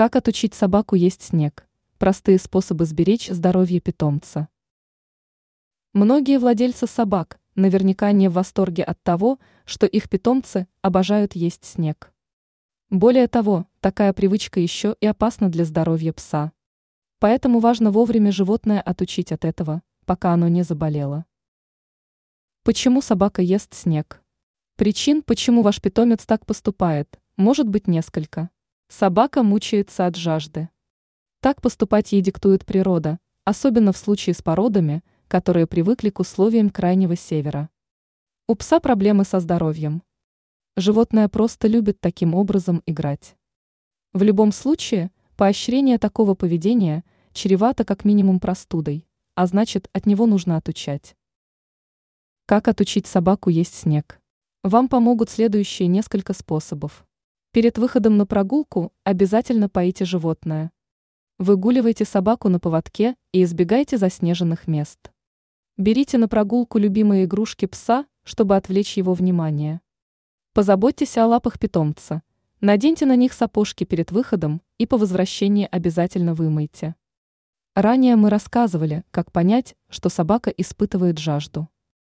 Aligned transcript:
Как 0.00 0.16
отучить 0.16 0.54
собаку 0.54 0.96
есть 0.96 1.20
снег? 1.20 1.68
Простые 1.98 2.38
способы 2.38 2.86
сберечь 2.86 3.28
здоровье 3.28 3.80
питомца. 3.80 4.48
Многие 5.92 6.38
владельцы 6.38 6.86
собак 6.86 7.38
наверняка 7.54 8.10
не 8.12 8.28
в 8.28 8.32
восторге 8.32 8.82
от 8.82 9.02
того, 9.02 9.38
что 9.66 9.84
их 9.84 10.08
питомцы 10.08 10.66
обожают 10.80 11.34
есть 11.34 11.66
снег. 11.66 12.14
Более 12.88 13.28
того, 13.28 13.66
такая 13.80 14.14
привычка 14.14 14.58
еще 14.58 14.96
и 15.02 15.06
опасна 15.06 15.50
для 15.50 15.66
здоровья 15.66 16.14
пса. 16.14 16.52
Поэтому 17.18 17.58
важно 17.58 17.90
вовремя 17.90 18.32
животное 18.32 18.80
отучить 18.80 19.32
от 19.32 19.44
этого, 19.44 19.82
пока 20.06 20.32
оно 20.32 20.48
не 20.48 20.62
заболело. 20.62 21.26
Почему 22.64 23.02
собака 23.02 23.42
ест 23.42 23.74
снег? 23.74 24.22
Причин, 24.76 25.20
почему 25.20 25.60
ваш 25.60 25.78
питомец 25.82 26.24
так 26.24 26.46
поступает, 26.46 27.20
может 27.36 27.68
быть 27.68 27.86
несколько. 27.86 28.48
Собака 28.92 29.44
мучается 29.44 30.06
от 30.06 30.16
жажды. 30.16 30.68
Так 31.40 31.62
поступать 31.62 32.10
ей 32.10 32.22
диктует 32.22 32.66
природа, 32.66 33.20
особенно 33.44 33.92
в 33.92 33.96
случае 33.96 34.34
с 34.34 34.42
породами, 34.42 35.04
которые 35.28 35.68
привыкли 35.68 36.10
к 36.10 36.18
условиям 36.18 36.70
крайнего 36.70 37.14
севера. 37.14 37.70
У 38.48 38.56
пса 38.56 38.80
проблемы 38.80 39.24
со 39.24 39.38
здоровьем. 39.38 40.02
Животное 40.76 41.28
просто 41.28 41.68
любит 41.68 42.00
таким 42.00 42.34
образом 42.34 42.82
играть. 42.84 43.36
В 44.12 44.24
любом 44.24 44.50
случае, 44.50 45.12
поощрение 45.36 45.98
такого 45.98 46.34
поведения 46.34 47.04
чревато 47.32 47.84
как 47.84 48.04
минимум 48.04 48.40
простудой, 48.40 49.06
а 49.36 49.46
значит, 49.46 49.88
от 49.92 50.04
него 50.04 50.26
нужно 50.26 50.56
отучать. 50.56 51.16
Как 52.44 52.66
отучить 52.66 53.06
собаку 53.06 53.50
есть 53.50 53.76
снег? 53.76 54.20
Вам 54.64 54.88
помогут 54.88 55.30
следующие 55.30 55.86
несколько 55.86 56.32
способов. 56.32 57.06
Перед 57.52 57.78
выходом 57.78 58.16
на 58.16 58.26
прогулку 58.26 58.92
обязательно 59.02 59.68
поите 59.68 60.04
животное. 60.04 60.70
Выгуливайте 61.36 62.04
собаку 62.04 62.48
на 62.48 62.60
поводке 62.60 63.16
и 63.32 63.42
избегайте 63.42 63.98
заснеженных 63.98 64.68
мест. 64.68 65.10
Берите 65.76 66.16
на 66.16 66.28
прогулку 66.28 66.78
любимые 66.78 67.24
игрушки 67.24 67.66
пса, 67.66 68.06
чтобы 68.22 68.54
отвлечь 68.54 68.96
его 68.96 69.14
внимание. 69.14 69.80
Позаботьтесь 70.54 71.18
о 71.18 71.26
лапах 71.26 71.58
питомца. 71.58 72.22
Наденьте 72.60 73.04
на 73.04 73.16
них 73.16 73.32
сапожки 73.32 73.82
перед 73.82 74.12
выходом 74.12 74.62
и 74.78 74.86
по 74.86 74.96
возвращении 74.96 75.66
обязательно 75.68 76.34
вымойте. 76.34 76.94
Ранее 77.74 78.14
мы 78.14 78.30
рассказывали, 78.30 79.02
как 79.10 79.32
понять, 79.32 79.74
что 79.88 80.08
собака 80.08 80.50
испытывает 80.50 81.18
жажду. 81.18 81.68